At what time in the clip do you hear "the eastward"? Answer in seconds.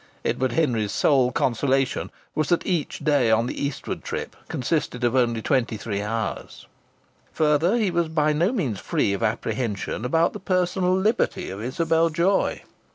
3.45-4.03